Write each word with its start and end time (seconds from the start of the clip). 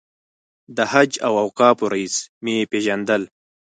د 0.75 0.79
حج 0.91 1.11
او 1.25 1.33
اوقافو 1.43 1.85
رییس 1.93 2.15
مې 2.43 2.55
پېژندل. 2.71 3.21